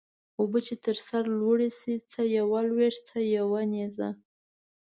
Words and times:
اوبه 0.39 0.59
چې 0.67 0.75
تر 0.85 0.97
سر 1.07 1.23
لوړي 1.39 1.69
سي 1.79 1.93
څه 2.11 2.21
يوه 2.37 2.59
لويشت 2.69 3.01
څه 3.09 3.17
يو 3.35 3.47
نيزه. 3.73 4.09